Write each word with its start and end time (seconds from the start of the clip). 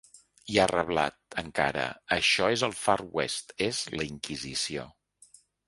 I 0.53 0.55
ha 0.61 0.63
reblat, 0.69 1.17
encara: 1.41 1.83
Això 2.17 2.49
és 2.55 2.65
el 2.69 2.75
“far 2.81 2.97
west”, 3.19 3.55
és 3.69 3.85
la 3.99 4.09
inquisició. 4.17 4.91